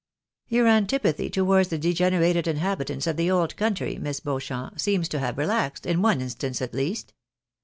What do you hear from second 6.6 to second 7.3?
least.